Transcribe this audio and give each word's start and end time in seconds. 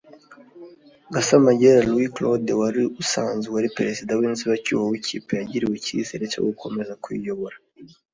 Gasamagera 1.13 1.85
Louis 1.89 2.11
Claude 2.15 2.51
wari 2.61 2.81
usanzwe 3.01 3.53
ari 3.59 3.69
Perezida 3.77 4.11
w’inzibacyuho 4.19 4.83
w’ikipe 4.91 5.31
yagiriwe 5.37 5.73
icyizere 5.77 6.23
cyo 6.33 6.41
gukomeza 6.47 6.93
kuyiyobora 7.03 7.55